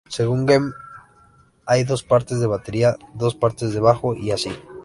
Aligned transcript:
Según 0.09 0.47
Gane, 0.47 0.71
hay 1.67 1.83
"dos 1.83 2.01
partes 2.01 2.39
de 2.39 2.47
batería, 2.47 2.95
dos 3.13 3.35
partes 3.35 3.71
de 3.71 3.79
bajo, 3.81 4.15
y 4.15 4.31
así. 4.31 4.49